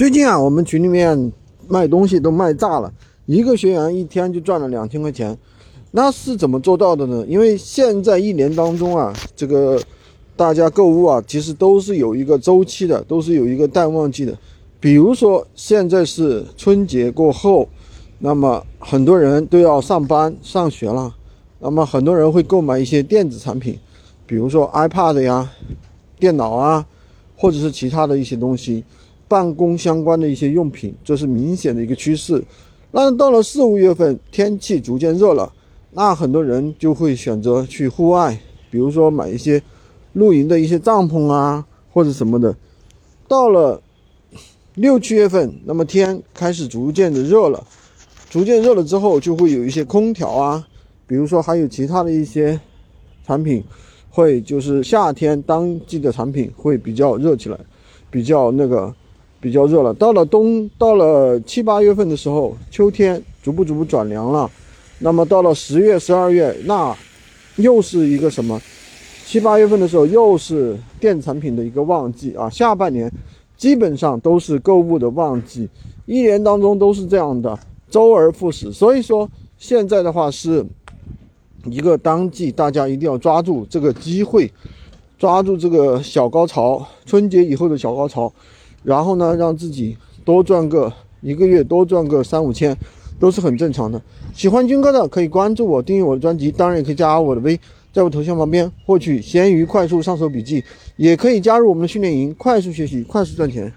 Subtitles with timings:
[0.00, 1.30] 最近啊，我们群里面
[1.68, 2.90] 卖东西都卖炸了，
[3.26, 5.36] 一个学员一天就赚了两千块钱，
[5.90, 7.22] 那是怎么做到的呢？
[7.28, 9.78] 因为现在一年当中啊，这个
[10.34, 14.34] 大家购物啊，其实都是有一个周期的，都是有一个淡旺季的。
[14.80, 17.68] 比如说现在是春节过后，
[18.20, 21.14] 那么很多人都要上班上学了，
[21.58, 23.78] 那么很多人会购买一些电子产品，
[24.24, 25.52] 比如说 iPad 呀、
[26.18, 26.86] 电脑啊，
[27.36, 28.82] 或者是其他的一些东西。
[29.30, 32.42] 办公相关的一些用品，这是明显的一个趋势。
[32.90, 35.52] 那到了四五月份，天气逐渐热了，
[35.92, 38.36] 那很多人就会选择去户外，
[38.72, 39.62] 比如说买一些
[40.14, 42.52] 露营的一些帐篷啊，或者什么的。
[43.28, 43.80] 到了
[44.74, 47.64] 六七月份，那么天开始逐渐的热了，
[48.28, 50.66] 逐渐热了之后，就会有一些空调啊，
[51.06, 52.58] 比如说还有其他的一些
[53.24, 53.62] 产品，
[54.10, 57.56] 会就是夏天当季的产品会比较热起来，
[58.10, 58.92] 比较那个。
[59.40, 64.50] 比较热了，到了冬，到了七八月份的时候，秋天逐步逐步转凉了。
[64.98, 66.94] 那么到了十月、十二月，那
[67.56, 68.60] 又是一个什么？
[69.24, 72.50] 七八月份的时候，又是电产品的一个旺季啊。
[72.50, 73.10] 下半年
[73.56, 75.66] 基本上都是购物的旺季，
[76.04, 78.70] 一年当中都是这样的，周而复始。
[78.70, 79.26] 所以说，
[79.56, 80.66] 现在的话是
[81.64, 84.52] 一个当季，大家一定要抓住这个机会，
[85.18, 88.30] 抓住这个小高潮，春节以后的小高潮。
[88.82, 92.76] 然后呢，让自己多赚个一个月多赚个三五千，
[93.18, 94.00] 都是很正常的。
[94.34, 97.58] 喜欢军哥的可以关注我，订阅我的专辑，当然也可以加我的微，
[97.92, 100.64] 在我头像旁边获取闲鱼快速上手笔记，
[100.96, 103.72] 也可以加入我们的训练营，快速学习，快速赚钱。